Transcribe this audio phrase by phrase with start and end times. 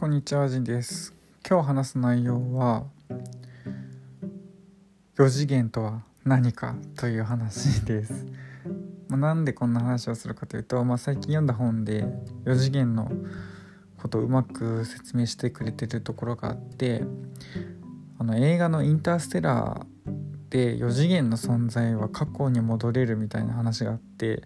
[0.00, 1.14] こんにちは、ジンです。
[1.46, 2.84] 今日話す内容は
[5.18, 8.26] 4次元とは何かという話です。
[9.08, 12.06] まあなんでこんな話をするかというと、まあ、最近読んだ本で
[12.46, 13.12] 4次元の
[13.98, 17.02] ことをうまく説明してくれてるところがあって
[18.18, 20.10] あの映画の「インターステラー」
[20.48, 24.44] で4次元の存在は過去に戻れるみたいな話があって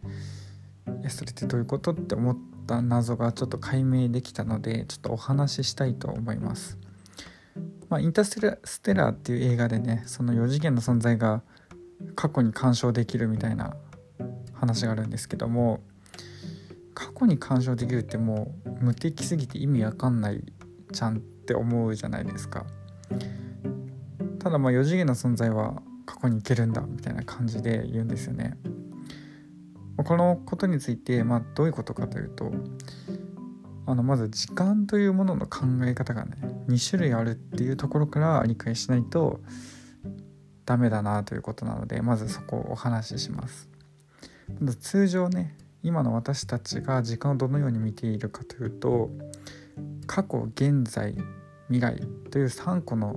[1.05, 6.79] えそれってどういうことって思ってた謎がちょっと解明できたのでちょっとお話ししたいと思います。
[7.89, 11.43] まあ、インターステラステラーっていう映画でねその4次元の存在が
[12.17, 13.77] 過去に干渉できるみたいな
[14.53, 15.81] 話があるんですけども
[16.95, 20.43] 過去に干渉できるってもう無敵すぎて意味わかんない
[20.91, 22.65] じゃんって思うじゃないですか。
[24.39, 28.57] ただまあ4次元の存在は過去に行けるんだみたいな感じで言うんですよね。
[30.05, 32.53] このことについて、まあ、どういうことかというと
[33.87, 36.37] あのまず時間というものの考え方がね
[36.69, 39.41] 2種類あるっていうところから理解しないと
[40.65, 43.69] ダメだなということなのでまずそこをお話しします。
[44.61, 49.11] まず通常ね今の私たちが時間をどのように見ているかというと
[50.07, 51.15] 過去現在
[51.69, 52.01] 未来
[52.31, 53.17] という3個の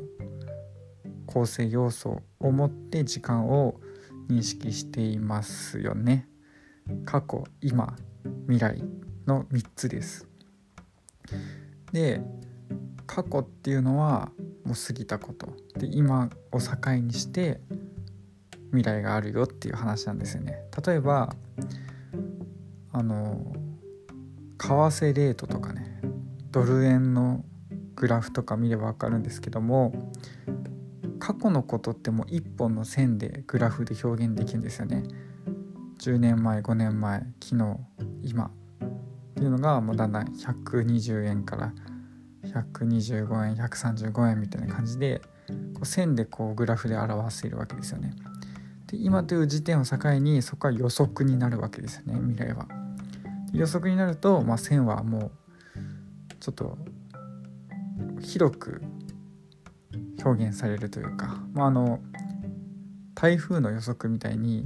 [1.26, 3.80] 構成要素を持って時間を
[4.30, 6.28] 認識していますよね。
[7.05, 7.95] 過去今
[8.47, 8.83] 未来
[9.25, 10.27] の3つです。
[11.91, 12.21] で
[13.05, 14.31] 過去っていうのは
[14.66, 15.47] もう過ぎたこと
[15.80, 17.61] で今を境にして
[18.71, 20.63] 未来があるよっていう話なんですよね。
[20.85, 21.33] 例えば
[22.91, 23.53] あの
[24.58, 26.02] 為替レートとかね
[26.52, 27.45] ドル円の
[27.95, 30.11] グラフとか見れば分かるんですけども
[31.19, 35.03] 過去のことってもう一本の線でグラフで表現できるんですよね。
[36.00, 37.78] 10年前5年前昨日
[38.23, 38.50] 今っ
[39.36, 41.73] ていうのがもうだんだん120円から
[42.44, 45.21] 125円135円みたいな感じで
[45.73, 48.14] こう線でこうグラフで表しているわけですよね。
[48.88, 52.67] で今という時点を境にそこは予測になるわけですよね未来は。
[53.54, 55.32] 予測になると、まあ、線はもう
[56.39, 56.77] ちょっと
[58.21, 58.82] 広く
[60.23, 62.00] 表現されるというか、まあ、あの
[63.16, 64.66] 台風の予測みたいに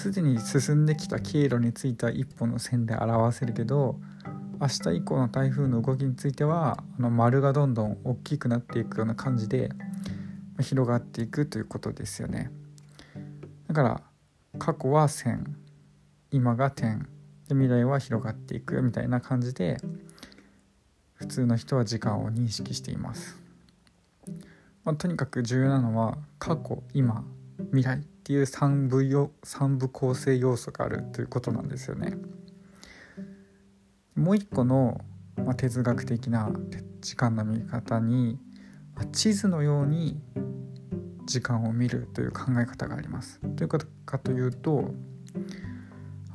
[0.00, 4.00] すでに進んできた経路については一本の線で表せるけど
[4.58, 9.68] 明日以降の台風の動きについてはあの丸がどんどん大きくなっていくような感じで
[10.58, 12.50] 広がっていくということですよね。
[13.68, 14.02] だから
[14.58, 15.54] 過去は線
[16.30, 17.00] 今が点
[17.48, 19.76] で未来は広がっていくみたいな感じで
[21.12, 23.38] 普通の人は時間を認識しています。
[24.82, 27.22] まあ、とにかく重要なのは過去今
[27.70, 32.16] 未来っていう3部よ3部構成要素があるということなんですよね。
[34.14, 35.00] もう一個の、
[35.36, 36.50] まあ、哲学的な
[37.00, 38.38] 時間の見方に
[38.94, 40.20] まあ地図のように
[41.24, 43.40] 時間を見るという考え方があります。
[43.56, 44.94] ということかというと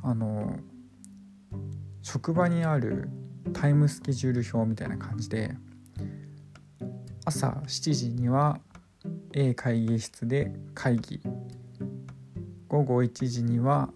[0.02, 0.58] あの
[2.02, 3.08] 職場にある
[3.52, 5.54] タイムスケジュール表みたいな感じで
[7.24, 8.58] 朝7時には
[9.32, 11.20] A 会議室で会議
[12.68, 13.90] 午後1時には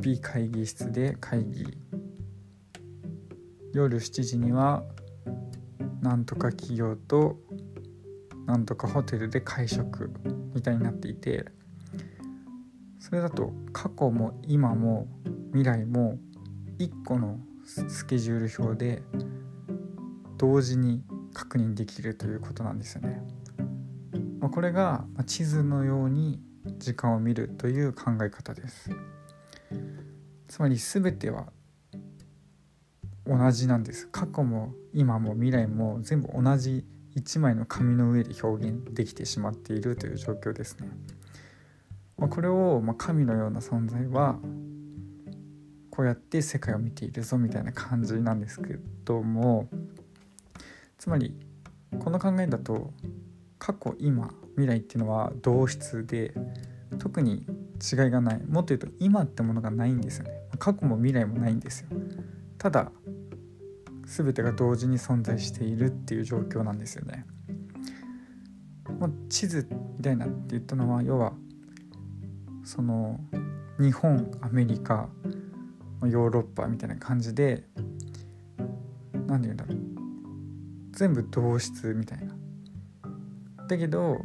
[0.00, 1.78] B 会議室で会議
[3.72, 4.82] 夜7時には
[6.00, 7.36] なんとか企業と
[8.46, 10.10] なんとかホテルで会食
[10.54, 11.44] みたいになっていて
[12.98, 15.06] それだと過去も今も
[15.52, 16.18] 未来も
[16.78, 19.02] 1個のスケジュール表で
[20.36, 21.02] 同時に
[21.34, 23.22] 確認できるということなんですよね。
[24.40, 26.40] まあ、これが地図のように
[26.78, 28.90] 時間を見るという考え方です。
[30.48, 31.46] つまり全ては
[33.26, 34.08] 同じなんです。
[34.08, 36.84] 過去も今も未来も全部同じ
[37.16, 40.88] 1枚の紙の上で表現できてしまっているという状況ですね。
[42.16, 44.38] まあ、これをまあ神のような存在は
[45.90, 49.68] こうやって世界を見ているぞみたいな感じなんですけども
[50.96, 51.34] つまり
[51.98, 52.92] この考えだと
[53.68, 56.32] 過去今未来っていうのは同質で
[56.98, 57.44] 特に
[57.92, 58.42] 違いがない。
[58.46, 60.30] もっと言うと今ってものがないんですよね。
[60.58, 61.88] 過去も未来もないんですよ。
[62.56, 62.90] ただ
[64.06, 67.26] 全てが同時に存在しているっていう状況なんですよね、
[68.98, 69.68] まあ、地図
[69.98, 71.34] みたいなって言ったのは要は
[72.64, 73.20] その
[73.78, 75.10] 日本アメリカ
[76.02, 77.64] ヨーロッパみたいな感じで
[79.26, 79.78] 何て言うんだろう。
[80.92, 82.27] 全部同質みたいな。
[83.68, 84.20] だけど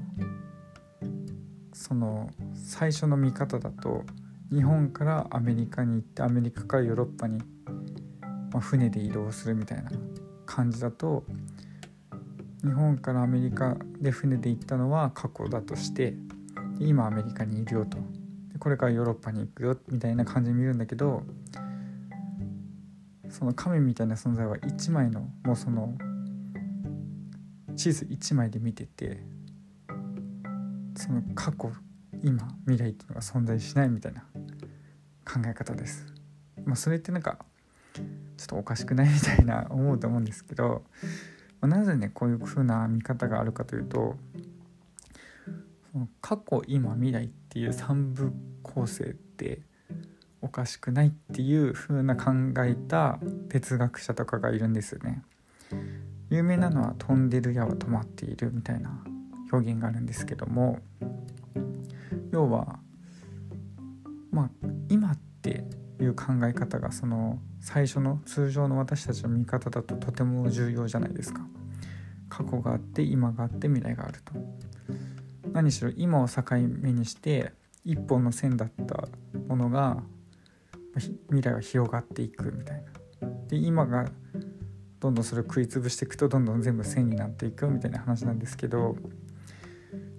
[1.74, 4.04] その最初の見方だと
[4.52, 7.40] 日本からアメリカに行ってアメリカからヨーロッパに、
[8.52, 9.92] まあ、船で移動するみたいな
[10.46, 11.24] 感じだと
[12.64, 16.14] 日本からアメリカで船で行ったのは過去だとして
[16.80, 17.98] 今アメリカにいるよと。
[18.60, 21.24] これからヨーロッパに行くよみたいな感じで見るんだけど
[23.30, 25.94] その神みたいな存在は1枚のもうその
[27.76, 29.22] 地図1枚で見てて
[30.96, 31.72] その過去
[32.24, 34.22] 今未来っていうのが存在しないみたいな
[35.26, 36.06] 考え方です。
[36.66, 37.40] まあ、それってなんか
[37.94, 38.04] ちょ
[38.44, 40.86] っとおかしくないみたいな 思うと思うんですけど、
[41.62, 44.18] まあ、なぜねこういう風な見方があるかというと
[45.92, 49.62] その過去今未来っていう3部構成って
[50.42, 52.32] おかしくないっていう風な考
[52.64, 53.20] えた
[53.50, 55.24] 哲学者とかがいるんですよね。
[56.30, 59.04] 有名なのは「飛んでる矢は止まっている」みたいな
[59.54, 60.80] 表現があるんですけども
[62.32, 62.80] 要は
[64.32, 64.50] まあ
[64.90, 65.66] 今って
[66.00, 71.46] いう考え方がその最初の通常の私たちの見方だととても重要じゃないですか。
[72.30, 74.34] 過去があって今があって未来があると。
[75.54, 76.42] 何しろ今を境
[76.82, 77.54] 目にして
[77.86, 79.08] 一本の線だった
[79.48, 80.02] ものが
[81.30, 82.84] 未来は広がっていくみたい
[83.22, 83.30] な。
[83.48, 84.10] で今が
[85.00, 88.96] どんどんそれを食い潰していくとどんどん全部線になっていくみたいな話なんですけど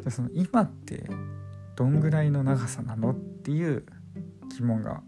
[0.02, 1.08] じゃその今って
[1.76, 3.84] どんぐらいの長さなのっていう
[4.56, 5.02] 疑問が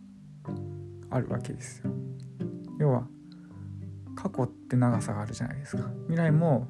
[1.11, 1.91] あるわけですよ。
[2.79, 3.07] 要は
[4.15, 6.67] 過去って長さがあるじゃないですか未来も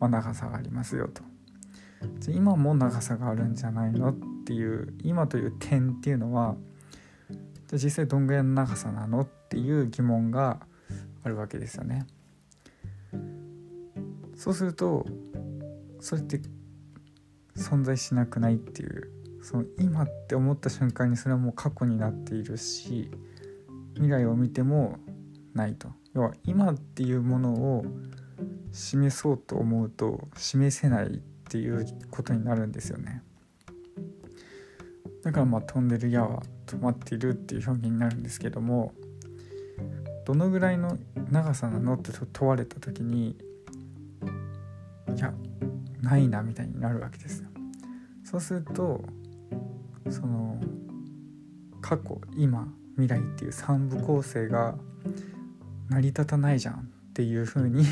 [0.00, 1.22] ま長さがありますよと。
[2.18, 4.14] じゃ今も長さがあるんじゃないのっ
[4.44, 6.56] ていう今という点っていうのは
[7.68, 10.60] じゃ実際どんぐらいの長さなのっていう疑問が
[11.22, 12.06] あるわけですよね。
[14.36, 15.06] そうすると
[16.00, 16.40] それって
[17.62, 19.10] 存在しなくないっていう
[19.42, 23.10] その今って思った瞬間にそれはもう過去になっているし
[23.94, 24.98] 未来を見ても
[25.54, 25.88] ないと。
[26.14, 27.84] 要は今っていうものを
[28.70, 31.10] 示そうと思うと示せないっ
[31.48, 33.22] ていうことになるんですよね。
[35.22, 38.92] だからまあ飛んでる矢は止まっているっていう表現になるんですけども
[40.24, 40.98] どのぐらいの
[41.30, 43.36] 長さなのって問われた時に
[45.14, 45.32] いや
[46.00, 47.51] ないなみたいになるわけですよ。
[48.32, 49.04] そうすると
[50.08, 50.58] その
[51.82, 54.74] 過去今未来っていう3部構成が
[55.90, 57.84] 成り立たないじゃんっていう風に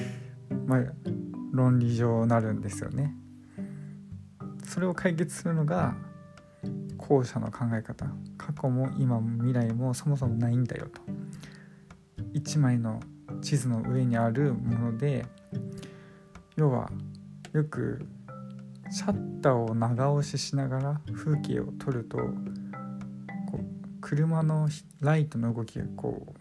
[0.66, 0.82] まあ
[1.52, 3.14] 論理上なるんですよね。
[4.66, 5.96] それを解決するのが
[6.98, 8.06] 後者の考え方
[8.36, 11.00] 過去も今も未来もそもそもないんだよと
[12.34, 13.00] 1枚の
[13.40, 15.24] 地図の上にあるもので
[16.56, 16.90] 要は
[17.52, 18.06] よく
[18.90, 22.24] シャッターを長押ししながら風景を撮るとこ
[23.60, 23.64] う
[24.00, 24.68] 車の
[25.00, 26.38] ライトの動きがこう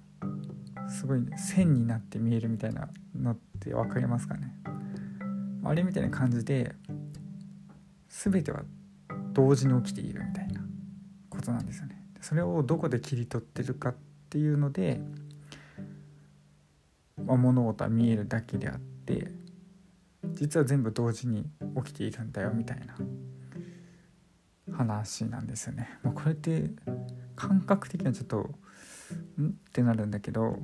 [0.89, 4.53] すごい、線になって見えるみたいなのって分かりますかね？
[5.65, 6.75] あれみたいな感じで
[8.07, 8.61] 全ては
[9.33, 10.61] 同時に起きているみたいな
[11.29, 12.01] ことなんですよね。
[12.21, 13.95] それをどこで切り取ってるかっ
[14.29, 15.01] ていうので、
[17.21, 19.31] まあ、物事は見えるだけであって
[20.39, 21.49] 実は全部同時に
[21.83, 22.95] 起きているんだよみたいな
[24.75, 25.89] 話なんですよね。
[26.03, 26.71] まあ、これって
[27.35, 28.37] 感覚的にはちょっと
[29.41, 29.47] ん？
[29.47, 30.57] ってなるんだけど、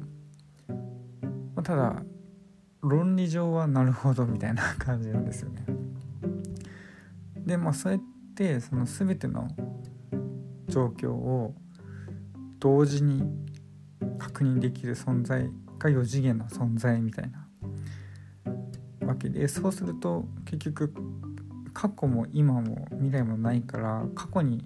[0.67, 2.03] まあ、ただ
[2.81, 5.65] 論理上はなるほどみたいな感じなんですよね。
[7.38, 8.01] でまあそうやっ
[8.36, 9.48] てその全ての
[10.67, 11.55] 状況を
[12.59, 13.24] 同時に
[14.17, 17.42] 確認できる存在が4次元の存在みたいな
[19.05, 20.93] わけでそうすると結局
[21.74, 24.65] 過去も今も未来もないから過去に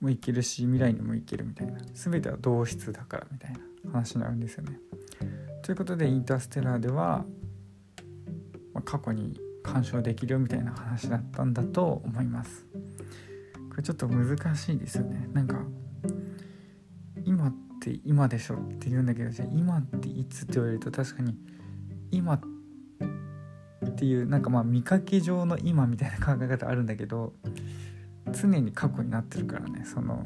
[0.00, 3.58] も行けるし未来にも行けるみたいな全ては同質だからみたいな
[3.92, 4.78] 話になるんですよね。
[5.62, 7.24] ということでインターステラーでは、
[8.72, 12.64] まあ、過去に干渉できるよみたいな話だったんだと思います。
[13.70, 15.28] これちょっと難しいですよね。
[15.32, 15.62] なんか
[17.24, 21.36] 今って今でしょって言うんだけどじゃあ今っていつって言われると確かに
[22.10, 22.57] 今って
[24.04, 27.32] いうなんかまあ見かけ上の今みたいな考え方あるんだけど
[28.32, 30.22] 常に過去になってるからねその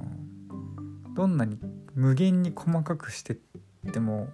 [1.15, 1.59] どんなに
[1.95, 3.37] 無限に細かくしてっ
[3.93, 4.29] ても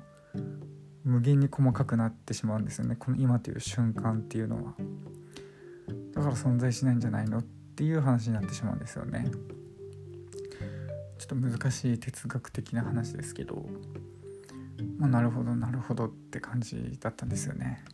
[1.05, 4.75] 無限に細かくなってしまうんですよねこの今という瞬間っていうのは。
[6.13, 9.31] だから存在しないんじゃないのっていう話になってしまうんですよね。
[11.19, 13.67] ちょっと難しい哲学的な話ですけど
[14.99, 17.85] まあなるほどなるほどって感じだったんですよね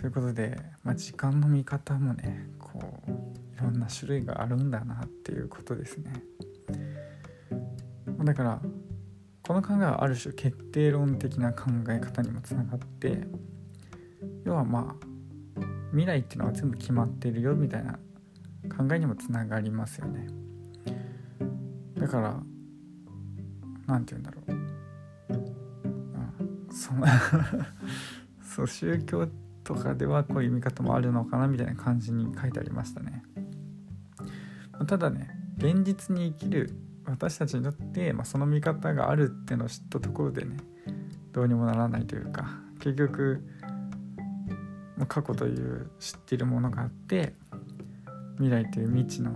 [0.00, 3.10] ということで、まあ、時間の見方もねこう
[3.54, 6.24] いろんな種類があるんだなっていうことですね。
[8.24, 8.62] だから
[9.42, 13.26] この考えはある種決定論的な考え方にもつながって
[14.44, 15.04] 要はまあ
[15.90, 17.98] 未来っていうのは全部決まってるよみたいな
[18.74, 20.28] 考えにもつながりますよね。
[21.98, 22.40] だから
[23.86, 24.54] 何て言うんだろう、う
[26.72, 27.06] ん、その
[28.40, 29.28] そう宗教
[29.64, 33.22] とかではこういう見方もあるのかなみたいな感じに書いてありましたね
[34.86, 36.74] ただね現実に生きる
[37.04, 40.56] 私たちにとって、まあ、その見方があるってのを知ったところでね
[41.32, 42.48] どうにもならないというか
[42.78, 43.44] 結局
[45.08, 47.34] 過去という知っているものがあって
[48.36, 49.32] 未来という未知の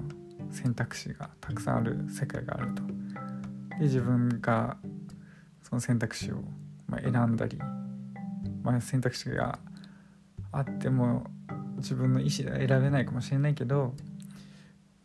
[0.51, 2.83] 選択肢がたくさんある世界があると。
[3.79, 4.77] で自分が
[5.63, 6.37] その選択肢を
[7.03, 7.59] 選んだり、
[8.63, 9.59] まあ、選択肢が
[10.59, 11.27] あっても
[11.77, 13.95] 自分の意思では選べないかもしれないけど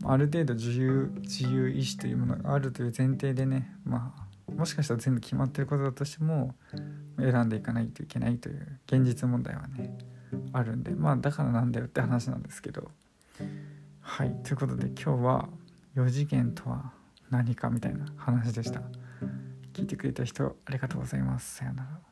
[0.06, 6.56] ある程度自由自由意志というものがあるという前提でねまあもしかしたら全部決まってることだとしても
[7.18, 9.98] 選んでいかないといけないという現実問題はね
[10.54, 12.90] あるんでまあだからなんだよって話なんですけど。
[14.10, 15.50] はいということで今日は
[15.96, 16.92] 4次元とは
[17.30, 18.82] 何かみたいな話でした。
[19.72, 21.58] 聞いてくれた人ありがとうございます。
[21.58, 22.09] さようなら。